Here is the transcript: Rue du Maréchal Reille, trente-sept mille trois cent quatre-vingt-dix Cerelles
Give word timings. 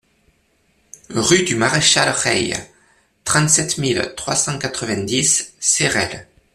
Rue 1.11 1.43
du 1.43 1.55
Maréchal 1.55 2.09
Reille, 2.09 2.55
trente-sept 3.23 3.77
mille 3.77 4.13
trois 4.17 4.35
cent 4.35 4.57
quatre-vingt-dix 4.57 5.53
Cerelles 5.59 6.27